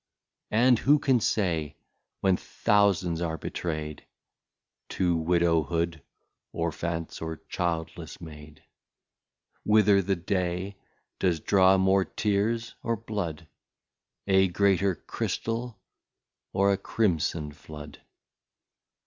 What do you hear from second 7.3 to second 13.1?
Childless made. Whither the Day does draw more Tears or